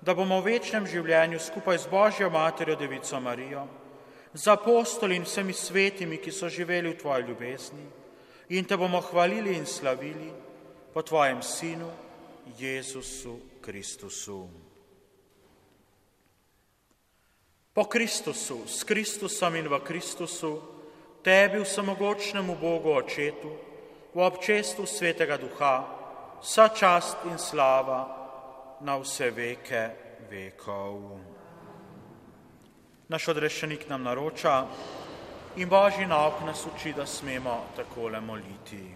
[0.00, 3.66] da bomo v večnem življenju skupaj z Božjo Materjo Devico Marijo,
[4.34, 7.86] z apostoli in vsemi svetimi, ki so živeli v tvoji ljubezni,
[8.48, 10.30] in te bomo hvalili in slavili
[10.94, 11.90] po tvojem Sinu,
[12.58, 14.48] Jezusu Kristusu.
[17.72, 20.62] Po Kristusu, s Kristusom in v Kristusu,
[21.22, 23.52] tebi vsemogočnemu Bogu Očetu,
[24.14, 25.76] v občestvu Svetega Duha,
[26.42, 28.17] vsa čast in slava
[28.80, 29.90] na vse veke
[30.30, 31.18] vekov.
[33.08, 34.66] Naš odrešenik nam naroča
[35.56, 38.94] in Božji nauk nas uči, da smemo takole moliti.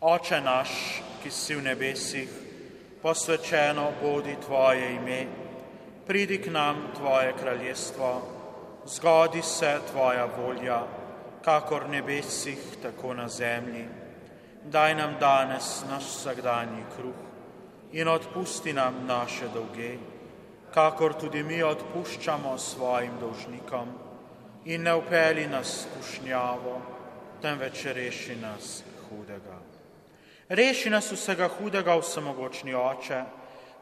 [0.00, 2.28] Oče naš, ki si v nebesih,
[3.02, 5.26] posvečeno bodi Tvoje ime,
[6.06, 8.22] pridi k nam Tvoje kraljestvo,
[8.86, 10.82] zgodi se Tvoja volja,
[11.44, 13.86] kakor nebesih, tako na zemlji.
[14.64, 17.27] Daj nam danes naš vsakdanji kruh
[17.92, 19.96] in odpusti nam naše dolge,
[20.74, 23.88] kakor tudi mi odpuščamo svojim dolžnikom.
[24.64, 26.80] In ne upeli nas skušnjavo,
[27.42, 29.56] temveč reši nas hudega.
[30.48, 33.22] Reši nas vsega hudega, vsemogočni oče,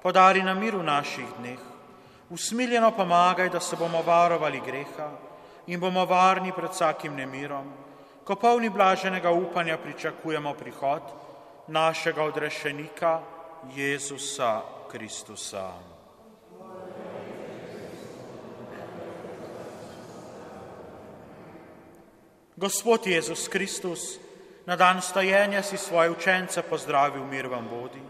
[0.03, 1.59] podari nam mir v naših dneh,
[2.31, 5.11] usmiljeno pomagaj, da se bomo varovali greha
[5.67, 7.73] in bomo varni pred vsakim nemirom,
[8.25, 11.03] ko polni blaženega upanja pričakujemo prihod
[11.69, 13.21] našega odrešenika
[13.75, 15.73] Jezusa Kristusa.
[22.57, 24.19] Gospod Jezus Kristus,
[24.67, 28.01] na dan stajenja si svoje učence pozdravil, mir vam bodi.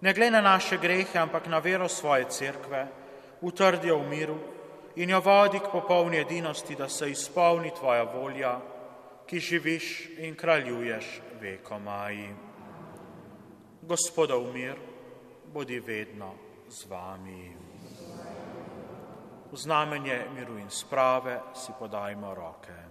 [0.00, 2.86] Ne glede na naše grehe, ampak na vero svoje cerkve,
[3.40, 4.38] utrdijo v miru
[4.96, 8.60] in jo vodi k popolni edinosti, da se izpolni tvoja volja,
[9.26, 12.45] ki živiš in kraljuješ vekomaj.
[13.86, 14.74] Gospodov mir,
[15.54, 16.34] bodi vedno
[16.66, 17.56] z vami.
[19.52, 22.85] V znamenje miru in sprave si podajmo roke.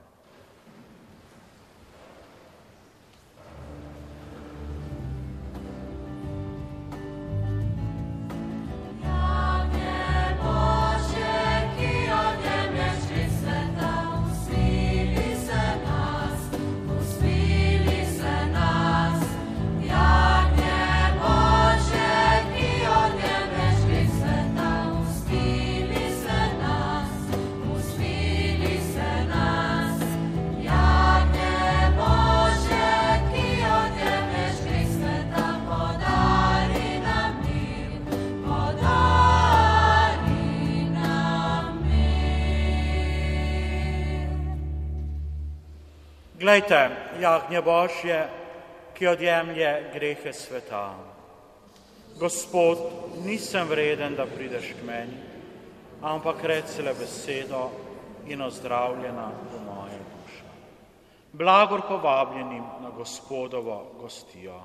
[46.45, 46.89] Glejte,
[47.19, 48.17] jagnje Božje,
[48.93, 50.93] ki odjemlje grehe sveta.
[52.19, 52.77] Gospod,
[53.25, 55.17] nisem vreden, da prideš k meni,
[56.05, 57.71] ampak reci le besedo
[58.29, 60.53] in ozdravljena bo moja duša.
[61.33, 64.61] Blagor povabljenim na gospodovo gostijo.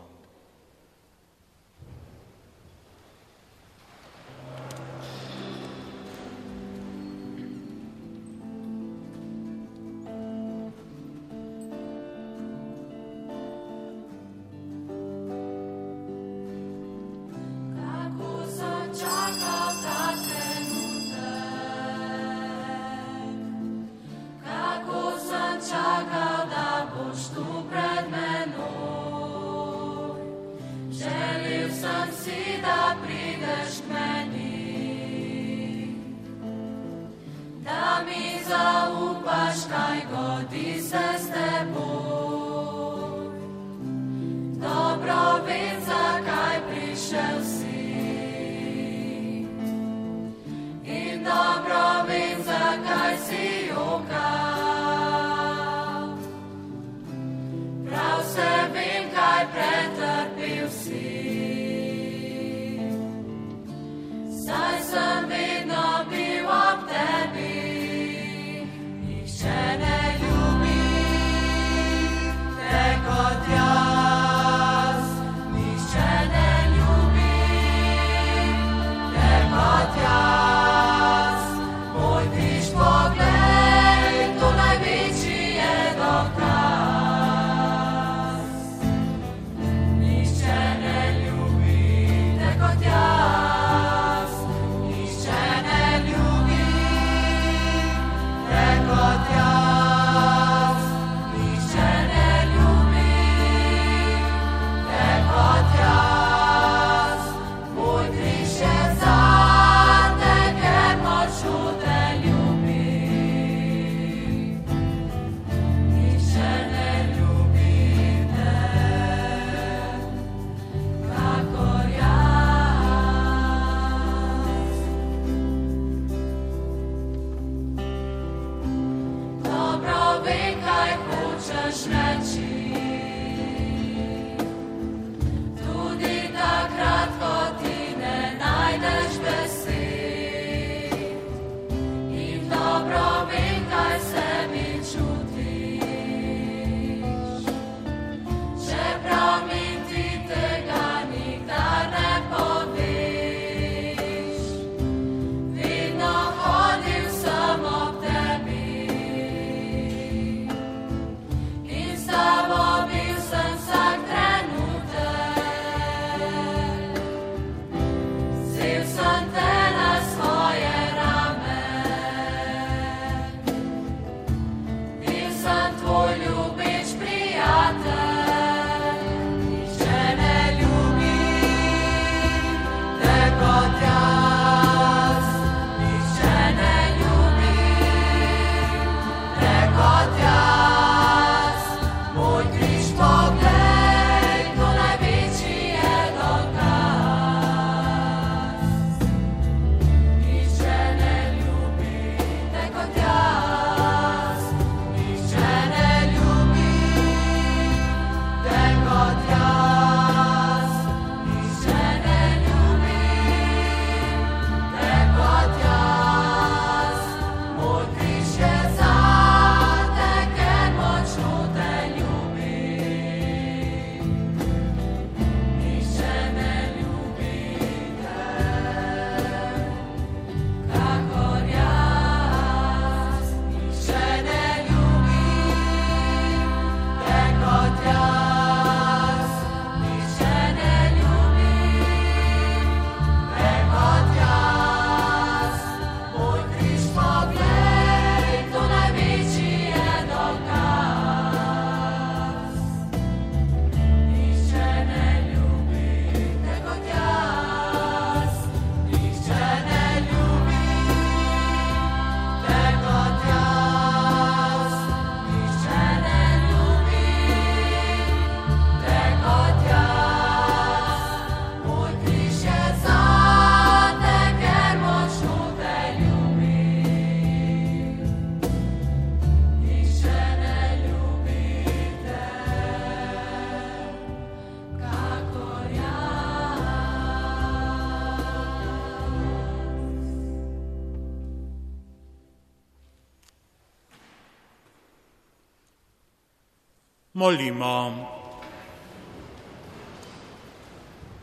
[297.20, 298.08] Molimo.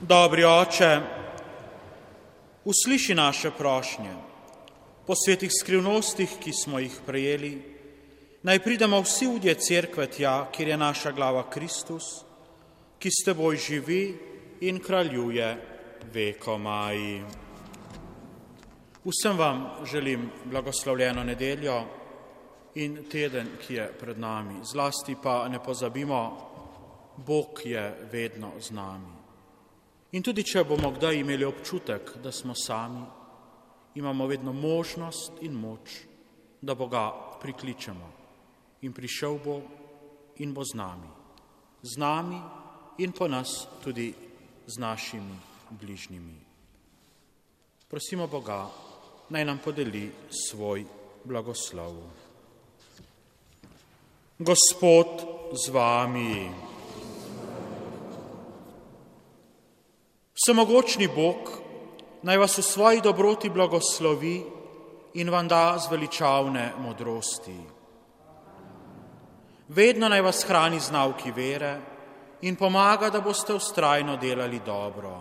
[0.02, 1.00] Dobri oče,
[2.66, 4.14] usliši naše prošnje
[5.08, 7.52] po svetih skrivnostih, ki smo jih prejeli,
[8.43, 12.22] naj pridemo vsi v dje cerkve tja, kjer je naša glava Kristus,
[13.02, 14.04] ki s teboj živi
[14.70, 15.50] in kraljuje
[16.14, 16.98] vekomaj.
[19.02, 21.82] Vsem vam želim blagoslovljeno nedeljo
[22.78, 24.62] in teden, ki je pred nami.
[24.64, 26.22] Zlasti pa ne pozabimo,
[27.18, 29.14] Bog je vedno z nami.
[30.14, 33.02] In tudi, če bomo kdaj imeli občutek, da smo sami,
[33.98, 36.06] imamo vedno možnost in moč,
[36.62, 37.10] da Boga
[37.42, 38.12] prikličemo.
[38.86, 39.62] In prišel bo
[40.38, 41.10] in bo z nami.
[41.82, 42.38] Z nami
[43.02, 44.14] in po nas tudi
[44.68, 45.38] z našimi
[45.70, 46.38] bližnjimi.
[47.90, 48.70] Prosimo Boga,
[49.30, 50.86] naj nam podeli svoj
[51.26, 52.27] blagoslov.
[54.40, 55.08] Gospod
[55.54, 56.52] z vami.
[60.34, 61.50] Vsemogočni Bog
[62.22, 64.46] naj vas v svoji dobroti blagoslovi
[65.14, 67.58] in vam da zveličavne modrosti.
[69.74, 71.80] Vedno naj vas hrani z nauki vere
[72.42, 75.16] in pomaga, da boste ustrajno delali dobro.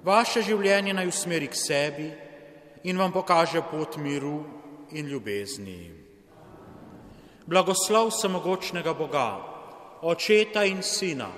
[0.00, 2.08] Vaše življenje naj usmeri k sebi
[2.88, 4.40] in vam pokaže pot miru
[4.96, 6.03] in ljubezni.
[7.46, 9.36] Blagoslov samogočnega Boga,
[10.02, 11.28] Očeta in Sina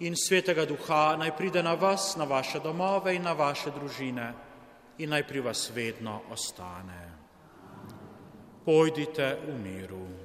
[0.00, 4.32] in Svetega Duha naj pride na vas, na vaše domove in na vaše družine
[4.98, 7.02] in naj pri vas vedno ostane.
[8.64, 10.19] Pojdite v miru.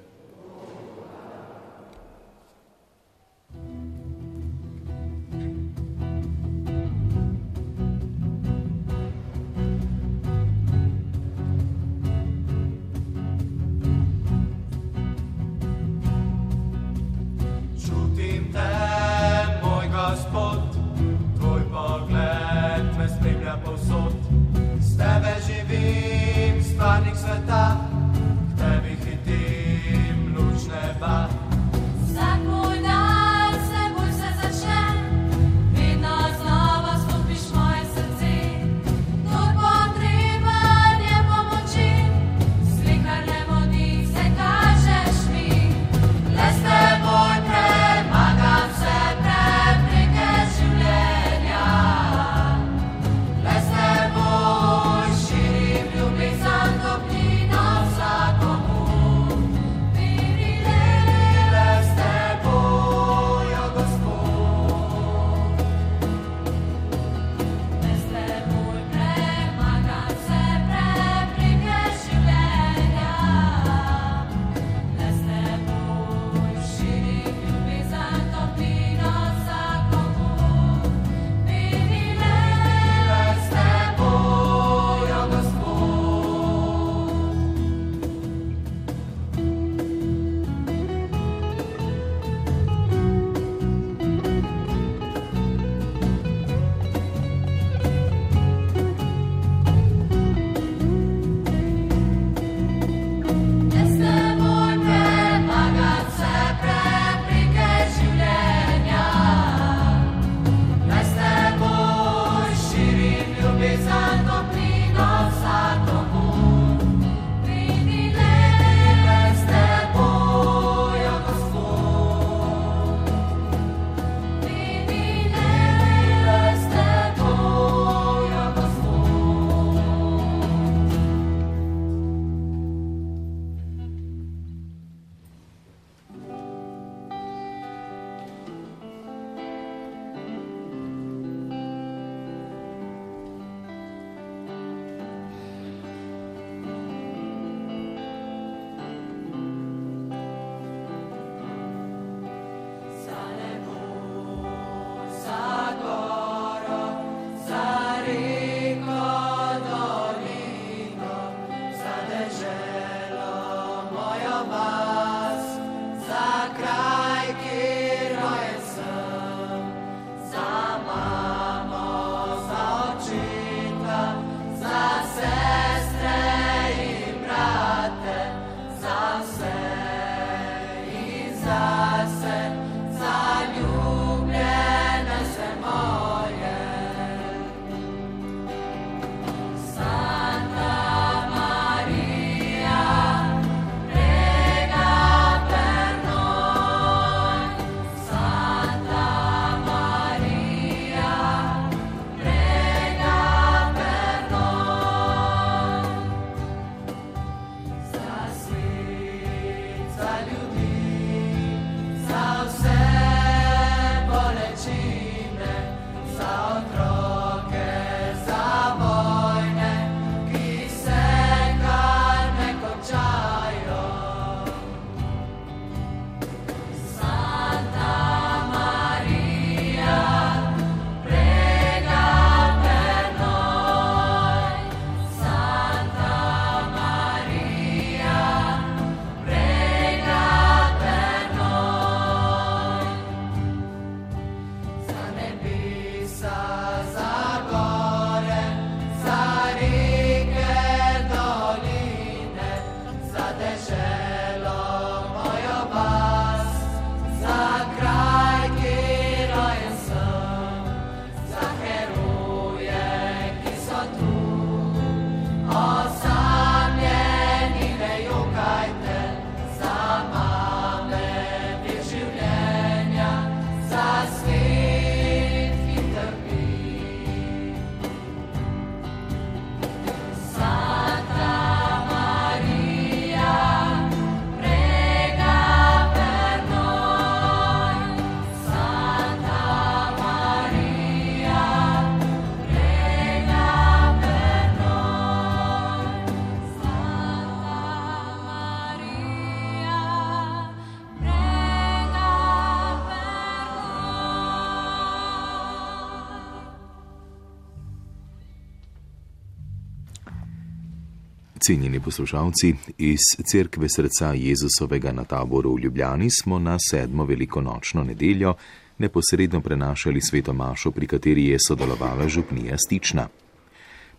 [311.46, 312.98] Cenjeni poslušalci, iz
[313.30, 318.34] Cerkve srca Jezusovega na taboru v Ljubljani smo na sedmo velikonočno nedeljo
[318.78, 323.08] neposredno prenašali sveto mašo, pri kateri je sodelovala župnija Stična.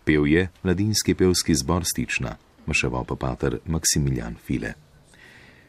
[0.04, 2.36] Pev je mladinski pevski zbor Stična,
[2.66, 4.72] maševal pa pater Maksimilijan File.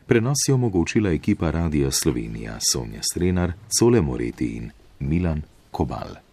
[0.06, 6.29] Prenos je omogočila ekipa Radia Slovenija Sonja Strenar, Cole Moreti in Milan Kobal.